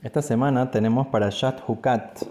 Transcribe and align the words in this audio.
Esta 0.00 0.22
semana 0.22 0.70
tenemos 0.70 1.08
para 1.08 1.28
Shat 1.28 1.68
Hukat. 1.68 2.22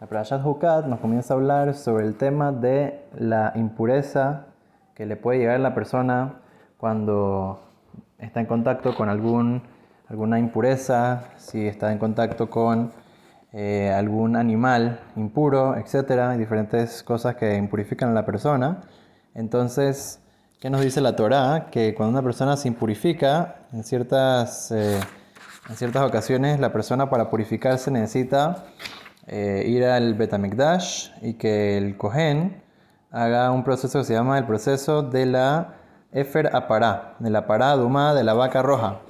La 0.00 0.06
Parashat 0.06 0.42
Hukat 0.42 0.86
nos 0.86 1.00
comienza 1.00 1.34
a 1.34 1.36
hablar 1.36 1.74
sobre 1.74 2.06
el 2.06 2.14
tema 2.14 2.50
de 2.50 2.98
la 3.18 3.52
impureza 3.56 4.46
que 4.94 5.04
le 5.04 5.14
puede 5.16 5.40
llegar 5.40 5.56
a 5.56 5.58
la 5.58 5.74
persona 5.74 6.40
cuando 6.78 7.60
está 8.18 8.40
en 8.40 8.46
contacto 8.46 8.94
con 8.94 9.10
algún, 9.10 9.60
alguna 10.08 10.38
impureza, 10.38 11.24
si 11.36 11.66
está 11.66 11.92
en 11.92 11.98
contacto 11.98 12.48
con 12.48 12.90
eh, 13.52 13.92
algún 13.94 14.34
animal 14.34 14.98
impuro, 15.14 15.76
etcétera, 15.76 16.38
diferentes 16.38 17.02
cosas 17.02 17.36
que 17.36 17.54
impurifican 17.54 18.08
a 18.08 18.14
la 18.14 18.24
persona. 18.24 18.80
Entonces, 19.34 20.22
¿qué 20.58 20.70
nos 20.70 20.80
dice 20.80 21.02
la 21.02 21.14
Torah? 21.14 21.66
Que 21.70 21.94
cuando 21.94 22.12
una 22.12 22.22
persona 22.22 22.56
se 22.56 22.68
impurifica 22.68 23.56
en 23.74 23.84
ciertas. 23.84 24.72
Eh, 24.72 24.98
en 25.68 25.76
ciertas 25.76 26.02
ocasiones 26.02 26.60
la 26.60 26.72
persona 26.72 27.08
para 27.08 27.30
purificarse 27.30 27.90
necesita 27.90 28.64
eh, 29.26 29.64
ir 29.66 29.84
al 29.84 30.14
Betamikdash 30.14 31.10
y 31.22 31.34
que 31.34 31.78
el 31.78 31.96
Kohen 31.96 32.62
haga 33.10 33.50
un 33.50 33.64
proceso 33.64 34.00
que 34.00 34.04
se 34.04 34.12
llama 34.12 34.38
el 34.38 34.44
proceso 34.44 35.02
de 35.02 35.26
la 35.26 35.74
Efer 36.12 36.54
Apará, 36.54 37.14
de 37.18 37.30
la 37.30 37.46
pará 37.46 37.72
Duma 37.76 38.14
de 38.14 38.24
la 38.24 38.34
vaca 38.34 38.62
roja. 38.62 39.00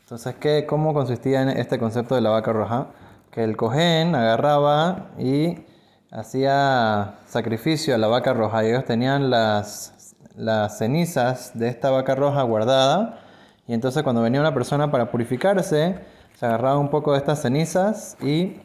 Entonces, 0.00 0.34
¿qué, 0.40 0.66
¿cómo 0.66 0.92
consistía 0.92 1.42
en 1.42 1.50
este 1.50 1.78
concepto 1.78 2.14
de 2.14 2.20
la 2.20 2.30
vaca 2.30 2.52
roja? 2.52 2.88
Que 3.30 3.44
el 3.44 3.56
Kohen 3.56 4.14
agarraba 4.14 5.12
y 5.18 5.64
hacía 6.10 7.20
sacrificio 7.26 7.94
a 7.94 7.98
la 7.98 8.08
vaca 8.08 8.34
roja 8.34 8.64
ellos 8.64 8.84
tenían 8.84 9.30
las, 9.30 10.14
las 10.36 10.76
cenizas 10.78 11.52
de 11.54 11.68
esta 11.68 11.90
vaca 11.90 12.14
roja 12.14 12.42
guardada 12.42 13.21
y 13.66 13.74
entonces 13.74 14.02
cuando 14.02 14.22
venía 14.22 14.40
una 14.40 14.54
persona 14.54 14.90
para 14.90 15.10
purificarse, 15.10 15.96
se 16.34 16.46
agarraba 16.46 16.78
un 16.78 16.90
poco 16.90 17.12
de 17.12 17.18
estas 17.18 17.42
cenizas 17.42 18.16
y 18.20 18.60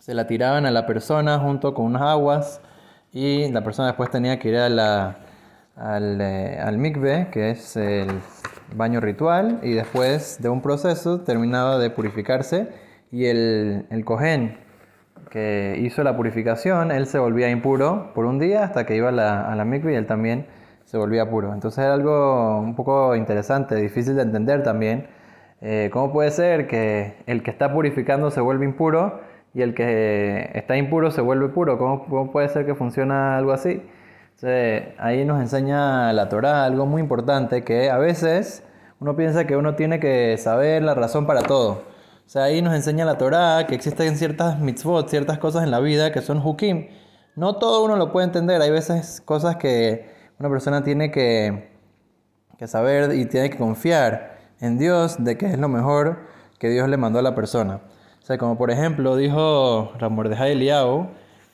se 0.00 0.14
la 0.14 0.26
tiraban 0.26 0.66
a 0.66 0.70
la 0.70 0.86
persona 0.86 1.38
junto 1.38 1.74
con 1.74 1.86
unas 1.86 2.02
aguas. 2.02 2.60
Y 3.12 3.50
la 3.50 3.62
persona 3.62 3.88
después 3.88 4.10
tenía 4.10 4.38
que 4.38 4.48
ir 4.48 4.56
al, 4.56 4.78
eh, 6.20 6.60
al 6.60 6.78
mikve, 6.78 7.28
que 7.30 7.50
es 7.50 7.76
el 7.76 8.20
baño 8.74 9.00
ritual, 9.00 9.60
y 9.62 9.72
después 9.72 10.40
de 10.40 10.48
un 10.48 10.60
proceso 10.60 11.20
terminaba 11.20 11.78
de 11.78 11.90
purificarse. 11.90 12.68
Y 13.10 13.26
el, 13.26 13.86
el 13.90 14.04
cohen 14.04 14.58
que 15.30 15.76
hizo 15.80 16.02
la 16.02 16.16
purificación, 16.16 16.90
él 16.92 17.06
se 17.06 17.18
volvía 17.18 17.50
impuro 17.50 18.12
por 18.14 18.26
un 18.26 18.38
día 18.38 18.64
hasta 18.64 18.86
que 18.86 18.96
iba 18.96 19.08
a 19.08 19.12
la, 19.12 19.52
a 19.52 19.64
mikve 19.64 19.92
y 19.92 19.96
él 19.96 20.06
también 20.06 20.46
se 20.86 20.96
volvía 20.96 21.28
puro. 21.28 21.52
Entonces 21.52 21.84
era 21.84 21.94
algo 21.94 22.58
un 22.60 22.74
poco 22.74 23.14
interesante, 23.14 23.74
difícil 23.74 24.16
de 24.16 24.22
entender 24.22 24.62
también. 24.62 25.08
Eh, 25.60 25.90
¿Cómo 25.92 26.12
puede 26.12 26.30
ser 26.30 26.68
que 26.68 27.16
el 27.26 27.42
que 27.42 27.50
está 27.50 27.72
purificando 27.72 28.30
se 28.30 28.40
vuelve 28.40 28.64
impuro 28.64 29.20
y 29.52 29.62
el 29.62 29.74
que 29.74 30.50
está 30.54 30.76
impuro 30.76 31.10
se 31.10 31.20
vuelve 31.20 31.48
puro? 31.48 31.76
¿Cómo, 31.78 32.30
puede 32.32 32.48
ser 32.48 32.66
que 32.66 32.74
funciona 32.74 33.36
algo 33.36 33.52
así? 33.52 33.82
Entonces, 34.36 34.84
ahí 34.98 35.24
nos 35.24 35.40
enseña 35.40 36.12
la 36.12 36.28
Torah 36.28 36.64
algo 36.64 36.86
muy 36.86 37.02
importante 37.02 37.64
que 37.64 37.90
a 37.90 37.98
veces 37.98 38.62
uno 39.00 39.16
piensa 39.16 39.46
que 39.46 39.56
uno 39.56 39.74
tiene 39.74 39.98
que 39.98 40.36
saber 40.38 40.82
la 40.82 40.94
razón 40.94 41.26
para 41.26 41.42
todo. 41.42 41.82
O 42.26 42.28
sea, 42.28 42.44
ahí 42.44 42.62
nos 42.62 42.74
enseña 42.74 43.04
la 43.04 43.18
Torah 43.18 43.66
que 43.66 43.74
existen 43.74 44.16
ciertas 44.16 44.60
mitzvot, 44.60 45.08
ciertas 45.08 45.38
cosas 45.38 45.64
en 45.64 45.70
la 45.70 45.80
vida 45.80 46.12
que 46.12 46.20
son 46.22 46.38
hukim. 46.44 46.88
No 47.34 47.56
todo 47.56 47.84
uno 47.84 47.96
lo 47.96 48.12
puede 48.12 48.26
entender. 48.26 48.60
Hay 48.62 48.70
veces 48.70 49.22
cosas 49.24 49.56
que 49.56 50.15
una 50.38 50.48
persona 50.48 50.82
tiene 50.82 51.10
que, 51.10 51.70
saber 52.66 53.14
y 53.14 53.26
tiene 53.26 53.50
que 53.50 53.58
confiar 53.58 54.38
en 54.60 54.78
Dios 54.78 55.22
de 55.22 55.36
que 55.36 55.46
es 55.46 55.58
lo 55.58 55.68
mejor 55.68 56.18
que 56.58 56.70
Dios 56.70 56.88
le 56.88 56.96
mandó 56.96 57.18
a 57.18 57.22
la 57.22 57.34
persona. 57.34 57.80
O 58.22 58.26
sea, 58.26 58.38
como 58.38 58.56
por 58.56 58.70
ejemplo 58.70 59.16
dijo 59.16 59.92
Ramordejai 59.98 60.52
Eliau, 60.52 61.08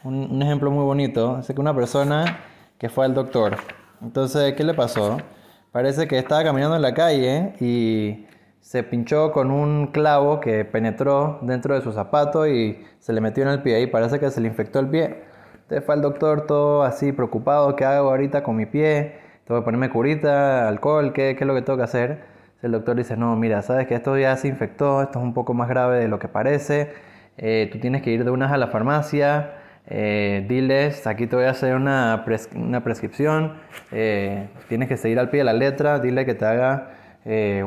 un, 0.05 0.30
un 0.30 0.42
ejemplo 0.42 0.70
muy 0.70 0.84
bonito, 0.84 1.38
es 1.38 1.47
que 1.47 1.60
una 1.60 1.75
persona 1.75 2.41
que 2.78 2.88
fue 2.88 3.04
al 3.04 3.15
doctor, 3.15 3.56
entonces, 4.03 4.54
¿qué 4.54 4.65
le 4.65 4.75
pasó? 4.75 5.19
Parece 5.70 6.09
que 6.09 6.19
estaba 6.19 6.43
caminando 6.43 6.75
en 6.75 6.82
la 6.82 6.93
calle 6.93 7.54
y 7.60 8.26
se 8.60 8.82
pinchó 8.82 9.31
con 9.31 9.53
un 9.53 9.88
clavo 9.88 10.41
que 10.41 10.64
penetró 10.64 11.38
dentro 11.43 11.75
de 11.76 11.82
su 11.82 11.93
zapato 11.93 12.49
y 12.49 12.84
se 12.99 13.12
le 13.12 13.20
metió 13.20 13.44
en 13.44 13.50
el 13.50 13.62
pie 13.62 13.81
y 13.81 13.87
parece 13.87 14.19
que 14.19 14.28
se 14.31 14.41
le 14.41 14.49
infectó 14.49 14.81
el 14.81 14.88
pie. 14.88 15.22
Entonces 15.62 15.84
fue 15.84 15.95
al 15.95 16.03
doctor 16.03 16.47
todo 16.47 16.83
así 16.83 17.12
preocupado, 17.12 17.77
¿qué 17.77 17.84
hago 17.84 18.11
ahorita 18.11 18.43
con 18.43 18.56
mi 18.56 18.67
pie? 18.67 19.17
Tengo 19.47 19.61
que 19.61 19.65
ponerme 19.65 19.91
curita, 19.91 20.69
alcohol, 20.69 21.12
¿qué, 21.12 21.34
qué 21.37 21.45
es 21.45 21.49
lo 21.49 21.55
que 21.55 21.62
tengo 21.62 21.78
que 21.78 21.84
hacer? 21.84 22.21
El 22.62 22.73
doctor 22.73 22.97
dice, 22.97 23.17
no, 23.17 23.34
mira, 23.37 23.61
sabes 23.62 23.89
que 23.89 23.95
esto 23.95 24.17
ya 24.17 24.37
se 24.37 24.49
infectó, 24.49 25.03
esto 25.03 25.19
es 25.19 25.25
un 25.25 25.34
poco 25.34 25.53
más 25.53 25.69
grave 25.69 25.99
de 25.99 26.09
lo 26.09 26.19
que 26.21 26.28
parece, 26.28 26.93
eh, 27.39 27.69
tú 27.73 27.78
tienes 27.81 28.03
que 28.03 28.11
ir 28.11 28.25
de 28.25 28.31
una 28.31 28.53
a 28.53 28.56
la 28.56 28.69
farmacia, 28.69 29.55
eh, 29.87 30.45
diles, 30.49 31.06
aquí 31.09 31.27
te 31.27 31.34
voy 31.34 31.47
a 31.47 31.50
hacer 31.50 31.75
una, 31.75 32.25
una 32.55 32.84
prescripción, 32.84 33.55
eh, 33.91 34.49
tienes 34.69 34.89
que 34.89 34.97
seguir 34.97 35.19
al 35.19 35.31
pie 35.31 35.39
de 35.39 35.44
la 35.44 35.53
letra, 35.55 35.99
dile 35.99 36.25
que 36.25 36.34
te 36.34 36.44
haga 36.44 36.91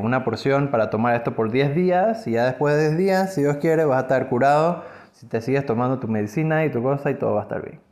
una 0.01 0.25
porción 0.25 0.69
para 0.69 0.89
tomar 0.89 1.15
esto 1.15 1.33
por 1.33 1.49
10 1.49 1.75
días 1.75 2.27
y 2.27 2.31
ya 2.31 2.45
después 2.45 2.75
de 2.75 2.89
10 2.89 2.97
días, 2.97 3.33
si 3.33 3.41
Dios 3.41 3.55
quiere, 3.57 3.85
vas 3.85 3.99
a 3.99 4.01
estar 4.01 4.27
curado 4.27 4.83
si 5.13 5.27
te 5.27 5.39
sigues 5.39 5.65
tomando 5.65 5.99
tu 5.99 6.09
medicina 6.09 6.65
y 6.65 6.71
tu 6.71 6.83
cosa 6.83 7.09
y 7.09 7.15
todo 7.15 7.35
va 7.35 7.41
a 7.41 7.43
estar 7.43 7.61
bien. 7.61 7.84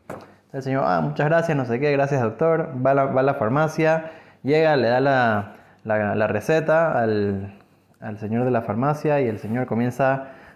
El 0.54 0.62
señor, 0.62 0.84
ah, 0.86 1.02
muchas 1.02 1.26
gracias, 1.26 1.58
no 1.58 1.66
sé 1.66 1.80
qué, 1.80 1.92
gracias 1.92 2.22
doctor. 2.22 2.70
Va 2.86 2.92
a 2.92 2.94
la, 2.94 3.06
va 3.06 3.24
la 3.24 3.34
farmacia, 3.34 4.12
llega, 4.44 4.76
le 4.76 4.88
da 4.88 5.00
la, 5.00 5.56
la, 5.84 6.28
receta 6.28 7.02
al, 7.02 7.60
al, 8.00 8.20
señor 8.20 8.46
de 8.46 8.52
la 8.52 8.62
farmacia 8.62 9.20
y 9.20 9.28
el 9.28 9.40
señor 9.40 9.66
comienza 9.66 10.14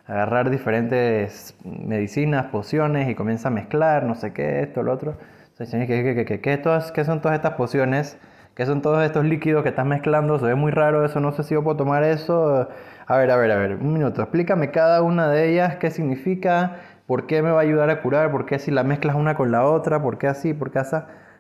a 0.08 0.14
agarrar 0.14 0.52
diferentes 0.52 1.58
medicinas, 1.66 2.46
pociones 2.46 3.10
y 3.10 3.16
comienza 3.16 3.48
a 3.48 3.52
mezclar, 3.52 4.04
no 4.04 4.14
sé 4.14 4.34
qué, 4.34 4.62
esto, 4.62 4.84
lo 4.84 4.94
otro. 4.94 5.18
El 5.58 5.66
señor, 5.66 5.88
¿qué, 5.88 6.04
qué, 6.04 6.26
qué, 6.26 6.42
qué, 6.42 6.62
qué 6.94 7.04
son 7.04 7.20
todas 7.20 7.36
estas 7.36 7.54
pociones? 7.54 8.20
¿Qué 8.54 8.68
son 8.68 8.84
todos 8.84 9.04
estos 9.04 9.26
líquidos 9.26 9.64
que 9.64 9.70
estás 9.70 9.86
mezclando? 9.88 10.38
Se 10.38 10.46
ve 10.46 10.54
muy 10.54 10.72
raro 10.72 11.06
eso, 11.06 11.20
no 11.20 11.32
sé 11.32 11.42
si 11.44 11.56
yo 11.56 11.64
puedo 11.64 11.78
tomar 11.78 12.04
eso. 12.04 12.68
A 13.08 13.18
ver, 13.18 13.32
a 13.32 13.38
ver, 13.38 13.52
a 13.52 13.56
ver, 13.56 13.76
un 13.76 13.94
minuto. 13.94 14.22
Explícame 14.22 14.70
cada 14.70 15.02
una 15.02 15.28
de 15.30 15.52
ellas, 15.52 15.78
qué 15.78 15.90
significa, 15.90 16.76
¿Por 17.08 17.26
qué 17.26 17.42
me 17.42 17.52
va 17.52 17.60
a 17.60 17.64
ayudar 17.64 17.90
a 17.90 18.02
curar? 18.02 18.32
¿Por 18.32 18.46
qué 18.46 18.60
si 18.60 18.70
la 18.70 18.84
mezclas 18.84 19.16
una 19.16 19.36
con 19.36 19.52
la 19.52 19.66
otra? 19.66 20.02
¿Por 20.02 20.18
qué 20.18 20.28
así? 20.28 20.54
¿Por 20.54 20.72
qué 20.72 20.80
así? 20.80 20.98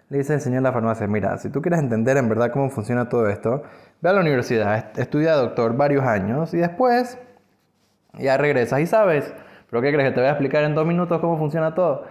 Le 0.09 0.19
dice 0.19 0.33
el 0.33 0.41
señor 0.41 0.59
de 0.59 0.69
la 0.69 0.72
farmacia, 0.72 1.05
mira, 1.07 1.38
si 1.38 1.50
tú 1.50 1.61
quieres 1.61 1.81
entender 1.81 2.16
en 2.16 2.29
verdad 2.29 2.51
cómo 2.51 2.69
funciona 2.69 3.09
todo 3.09 3.28
esto, 3.28 3.63
ve 4.01 4.09
a 4.09 4.13
la 4.13 4.22
universidad, 4.22 4.97
estudia 4.97 5.33
doctor 5.33 5.75
varios 5.75 6.06
años 6.06 6.53
y 6.53 6.57
después 6.57 7.19
ya 8.13 8.38
regresas 8.38 8.79
y 8.79 8.88
sabes. 8.88 9.33
¿Pero 9.69 9.81
qué 9.81 9.91
crees? 9.91 10.09
¿Que 10.09 10.16
te 10.16 10.22
voy 10.22 10.29
a 10.29 10.31
explicar 10.31 10.63
en 10.63 10.75
dos 10.75 10.88
minutos 10.88 11.19
cómo 11.19 11.38
funciona 11.38 11.75
todo? 11.75 12.06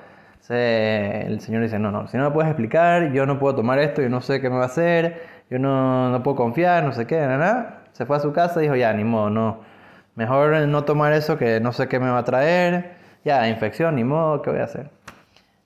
el 0.49 1.41
señor 1.41 1.63
dice, 1.63 1.79
no, 1.81 1.91
no, 1.91 2.07
si 2.07 2.17
no 2.17 2.25
me 2.25 2.31
puedes 2.31 2.49
explicar, 2.49 3.11
yo 3.11 3.27
no 3.27 3.41
puedo 3.41 3.57
tomar 3.57 3.81
esto, 3.81 4.01
yo 4.01 4.09
no 4.09 4.21
sé 4.21 4.41
qué 4.41 4.49
me 4.49 4.57
va 4.57 4.63
a 4.63 4.67
hacer, 4.67 5.23
yo 5.51 5.59
no, 5.59 6.11
no 6.11 6.23
puedo 6.23 6.37
confiar, 6.37 6.85
no 6.85 6.93
sé 6.93 7.07
qué, 7.07 7.19
nada. 7.19 7.83
Se 7.93 8.07
fue 8.07 8.17
a 8.17 8.21
su 8.21 8.33
casa 8.33 8.61
y 8.61 8.65
dijo, 8.65 8.77
ya, 8.77 8.93
ni 8.93 9.03
modo, 9.03 9.31
no. 9.31 9.61
Mejor 10.15 10.69
no 10.69 10.85
tomar 10.85 11.13
eso 11.15 11.37
que 11.39 11.61
no 11.61 11.73
sé 11.73 11.89
qué 11.89 11.99
me 11.99 12.11
va 12.11 12.19
a 12.19 12.25
traer 12.25 12.96
ya, 13.27 13.49
infección, 13.49 13.97
ni 13.97 14.05
modo, 14.05 14.41
¿qué 14.41 14.51
voy 14.51 14.61
a 14.61 14.65
hacer? 14.65 14.89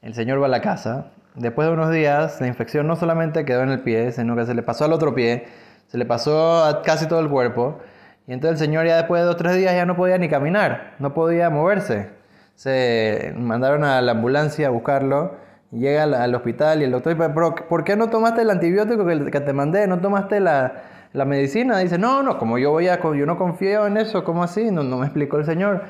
El 0.00 0.14
señor 0.14 0.40
va 0.40 0.46
a 0.46 0.48
la 0.48 0.62
casa. 0.62 1.08
Después 1.34 1.68
de 1.68 1.74
unos 1.74 1.90
días, 1.90 2.40
la 2.40 2.46
infección 2.46 2.86
no 2.86 2.96
solamente 2.96 3.44
quedó 3.44 3.62
en 3.62 3.68
el 3.68 3.80
pie, 3.80 4.12
sino 4.12 4.34
que 4.34 4.46
se 4.46 4.54
le 4.54 4.62
pasó 4.62 4.86
al 4.86 4.94
otro 4.94 5.14
pie, 5.14 5.46
se 5.86 5.98
le 5.98 6.06
pasó 6.06 6.64
a 6.64 6.80
casi 6.80 7.06
todo 7.06 7.20
el 7.20 7.28
cuerpo. 7.28 7.78
Y 8.26 8.32
entonces 8.32 8.58
el 8.58 8.66
señor 8.66 8.86
ya 8.86 8.96
después 8.96 9.20
de 9.20 9.26
dos 9.26 9.34
o 9.34 9.36
tres 9.36 9.56
días 9.56 9.74
ya 9.74 9.84
no 9.84 9.94
podía 9.94 10.16
ni 10.16 10.30
caminar, 10.30 10.94
no 11.00 11.12
podía 11.12 11.50
moverse. 11.50 12.08
Se 12.54 13.34
mandaron 13.36 13.84
a 13.84 14.00
la 14.00 14.12
ambulancia 14.12 14.68
a 14.68 14.70
buscarlo. 14.70 15.36
Llega 15.70 16.04
al, 16.04 16.34
hospital 16.34 16.80
y 16.80 16.84
el 16.84 16.92
doctor 16.92 17.14
dice, 17.14 17.28
¿por 17.28 17.84
qué 17.84 17.94
no 17.94 18.08
tomaste 18.08 18.40
el 18.40 18.48
antibiótico 18.48 19.06
que, 19.06 19.40
te 19.40 19.52
mandé? 19.52 19.86
¿No 19.86 20.00
tomaste 20.00 20.40
la, 20.40 20.72
la 21.12 21.24
medicina? 21.24 21.78
Dice, 21.78 21.98
no, 21.98 22.22
no, 22.22 22.38
como 22.38 22.58
yo 22.58 22.70
voy 22.70 22.88
a, 22.88 23.00
yo 23.00 23.26
no 23.26 23.36
confío 23.36 23.86
en 23.86 23.96
eso, 23.96 24.24
¿cómo 24.24 24.42
así? 24.42 24.70
No, 24.70 24.82
no 24.82 24.98
me 24.98 25.06
explicó 25.06 25.38
el 25.38 25.44
señor 25.44 25.82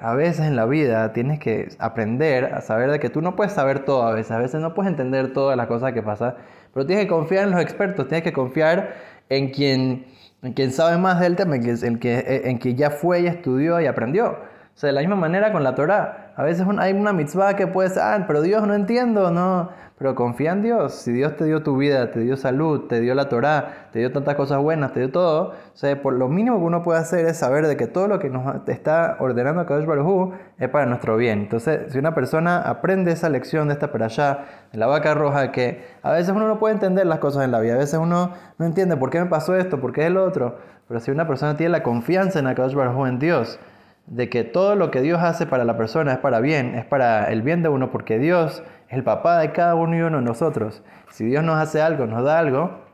a 0.00 0.14
veces 0.14 0.46
en 0.46 0.56
la 0.56 0.66
vida 0.66 1.12
tienes 1.12 1.38
que 1.38 1.68
aprender 1.78 2.46
a 2.46 2.60
saber 2.60 2.90
de 2.90 3.00
que 3.00 3.08
tú 3.08 3.22
no 3.22 3.34
puedes 3.34 3.52
saber 3.52 3.84
todo 3.84 4.02
a 4.02 4.12
veces, 4.12 4.32
a 4.32 4.38
veces 4.38 4.60
no 4.60 4.74
puedes 4.74 4.90
entender 4.90 5.32
todas 5.32 5.56
las 5.56 5.66
cosas 5.66 5.92
que 5.92 6.02
pasan, 6.02 6.34
pero 6.72 6.86
tienes 6.86 7.04
que 7.06 7.08
confiar 7.08 7.44
en 7.44 7.50
los 7.52 7.60
expertos, 7.60 8.06
tienes 8.08 8.24
que 8.24 8.32
confiar 8.32 8.94
en 9.30 9.50
quien, 9.50 10.06
en 10.42 10.52
quien 10.52 10.70
sabe 10.70 10.98
más 10.98 11.20
del 11.20 11.36
tema, 11.36 11.56
en 11.56 11.62
quien, 11.62 11.78
en, 11.82 11.98
que, 11.98 12.42
en 12.44 12.58
quien 12.58 12.76
ya 12.76 12.90
fue 12.90 13.20
y 13.22 13.26
estudió 13.26 13.80
y 13.80 13.86
aprendió. 13.86 14.36
O 14.74 14.76
sea, 14.76 14.88
de 14.88 14.92
la 14.92 15.00
misma 15.00 15.14
manera 15.14 15.52
con 15.52 15.62
la 15.62 15.76
Torah. 15.76 16.32
A 16.34 16.42
veces 16.42 16.66
hay 16.78 16.92
una 16.94 17.12
mitzvah 17.12 17.54
que 17.54 17.68
puedes, 17.68 17.96
ah, 17.96 18.24
pero 18.26 18.42
Dios 18.42 18.66
no 18.66 18.74
entiendo, 18.74 19.30
no. 19.30 19.68
Pero 19.96 20.16
confía 20.16 20.50
en 20.50 20.62
Dios. 20.62 20.94
Si 20.94 21.12
Dios 21.12 21.36
te 21.36 21.44
dio 21.44 21.62
tu 21.62 21.76
vida, 21.76 22.10
te 22.10 22.18
dio 22.18 22.36
salud, 22.36 22.88
te 22.88 22.98
dio 22.98 23.14
la 23.14 23.28
Torah, 23.28 23.88
te 23.92 24.00
dio 24.00 24.10
tantas 24.10 24.34
cosas 24.34 24.60
buenas, 24.60 24.92
te 24.92 24.98
dio 24.98 25.12
todo. 25.12 25.50
O 25.50 25.76
sea, 25.76 26.02
por 26.02 26.14
lo 26.14 26.28
mínimo 26.28 26.58
que 26.58 26.64
uno 26.64 26.82
puede 26.82 26.98
hacer 26.98 27.24
es 27.26 27.36
saber 27.36 27.68
de 27.68 27.76
que 27.76 27.86
todo 27.86 28.08
lo 28.08 28.18
que 28.18 28.30
nos 28.30 28.68
está 28.68 29.16
ordenando 29.20 29.64
Kadosh 29.64 29.86
Baruj 29.86 30.34
es 30.58 30.68
para 30.68 30.86
nuestro 30.86 31.16
bien. 31.16 31.42
Entonces, 31.42 31.92
si 31.92 31.98
una 32.00 32.12
persona 32.12 32.58
aprende 32.60 33.12
esa 33.12 33.28
lección 33.28 33.68
de 33.68 33.74
esta 33.74 33.88
allá, 33.94 34.44
de 34.72 34.78
la 34.78 34.88
vaca 34.88 35.14
roja, 35.14 35.52
que 35.52 35.84
a 36.02 36.10
veces 36.10 36.34
uno 36.34 36.48
no 36.48 36.58
puede 36.58 36.74
entender 36.74 37.06
las 37.06 37.20
cosas 37.20 37.44
en 37.44 37.52
la 37.52 37.60
vida, 37.60 37.74
a 37.74 37.78
veces 37.78 38.00
uno 38.00 38.32
no 38.58 38.66
entiende 38.66 38.96
por 38.96 39.10
qué 39.10 39.20
me 39.20 39.26
pasó 39.26 39.54
esto, 39.54 39.80
por 39.80 39.92
qué 39.92 40.00
es 40.00 40.06
el 40.08 40.16
otro. 40.16 40.58
Pero 40.88 40.98
si 40.98 41.12
una 41.12 41.28
persona 41.28 41.56
tiene 41.56 41.70
la 41.70 41.84
confianza 41.84 42.40
en 42.40 42.52
Kadosh 42.52 42.74
Baruj 42.74 43.06
en 43.06 43.20
Dios, 43.20 43.60
de 44.06 44.28
que 44.28 44.44
todo 44.44 44.76
lo 44.76 44.90
que 44.90 45.00
Dios 45.00 45.22
hace 45.22 45.46
para 45.46 45.64
la 45.64 45.76
persona 45.76 46.12
es 46.12 46.18
para 46.18 46.40
bien, 46.40 46.74
es 46.74 46.84
para 46.84 47.30
el 47.32 47.42
bien 47.42 47.62
de 47.62 47.68
uno, 47.68 47.90
porque 47.90 48.18
Dios 48.18 48.62
es 48.88 48.94
el 48.94 49.04
papá 49.04 49.38
de 49.38 49.52
cada 49.52 49.74
uno 49.74 49.96
y 49.96 50.00
uno 50.02 50.18
de 50.18 50.24
nosotros. 50.24 50.82
Si 51.10 51.24
Dios 51.24 51.42
nos 51.44 51.56
hace 51.56 51.80
algo, 51.80 52.06
nos 52.06 52.22
da 52.24 52.38
algo, 52.38 52.84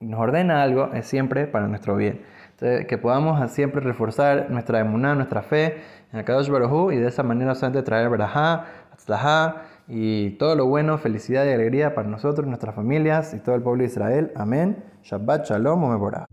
nos 0.00 0.18
ordena 0.18 0.62
algo, 0.62 0.90
es 0.94 1.06
siempre 1.06 1.46
para 1.46 1.68
nuestro 1.68 1.96
bien. 1.96 2.22
Entonces, 2.52 2.86
que 2.86 2.98
podamos 2.98 3.50
siempre 3.52 3.80
reforzar 3.80 4.50
nuestra 4.50 4.80
emuná, 4.80 5.14
nuestra 5.14 5.42
fe 5.42 5.78
en 6.12 6.18
el 6.18 6.24
Kadosh 6.24 6.50
Baruj 6.50 6.92
y 6.92 6.96
de 6.96 7.08
esa 7.08 7.22
manera 7.22 7.54
solamente 7.54 7.82
traer 7.82 8.08
Barajá, 8.08 8.64
Atzlajá 8.92 9.62
y 9.88 10.30
todo 10.32 10.54
lo 10.56 10.66
bueno, 10.66 10.98
felicidad 10.98 11.44
y 11.46 11.50
alegría 11.50 11.94
para 11.94 12.08
nosotros, 12.08 12.46
nuestras 12.46 12.74
familias 12.74 13.34
y 13.34 13.38
todo 13.38 13.54
el 13.54 13.62
pueblo 13.62 13.82
de 13.82 13.86
Israel. 13.86 14.32
Amén. 14.36 14.84
Shabbat 15.02 15.46
Shalom 15.46 15.90
Mevorah. 15.90 16.26